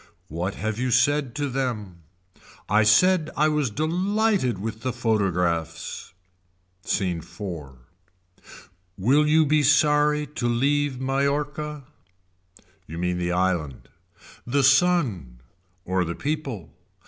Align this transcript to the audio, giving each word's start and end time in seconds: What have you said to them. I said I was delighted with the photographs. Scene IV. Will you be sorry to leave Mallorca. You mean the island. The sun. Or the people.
What 0.29 0.55
have 0.55 0.79
you 0.79 0.89
said 0.89 1.35
to 1.35 1.47
them. 1.47 1.97
I 2.67 2.81
said 2.81 3.29
I 3.37 3.49
was 3.49 3.69
delighted 3.69 4.57
with 4.57 4.81
the 4.81 4.91
photographs. 4.91 6.11
Scene 6.83 7.19
IV. 7.19 7.73
Will 8.97 9.27
you 9.27 9.45
be 9.45 9.61
sorry 9.61 10.25
to 10.25 10.47
leave 10.47 10.99
Mallorca. 10.99 11.83
You 12.87 12.97
mean 12.97 13.19
the 13.19 13.31
island. 13.31 13.89
The 14.47 14.63
sun. 14.63 15.39
Or 15.85 16.03
the 16.03 16.15
people. 16.15 16.73